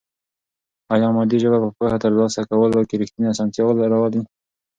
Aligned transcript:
آیا 0.93 1.09
مادي 1.15 1.37
ژبه 1.43 1.57
په 1.63 1.69
پوهه 1.77 1.97
ترلاسه 2.03 2.41
کولو 2.49 2.81
کې 2.89 2.99
رښتینې 3.01 3.27
اسانتیا 3.33 3.63
راولي؟ 3.91 4.21